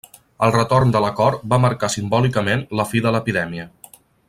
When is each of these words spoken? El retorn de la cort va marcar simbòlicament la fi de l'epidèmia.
El 0.45 0.53
retorn 0.53 0.93
de 0.95 1.01
la 1.03 1.11
cort 1.19 1.43
va 1.51 1.59
marcar 1.67 1.91
simbòlicament 1.97 2.65
la 2.81 2.87
fi 2.95 3.05
de 3.09 3.13
l'epidèmia. 3.17 3.69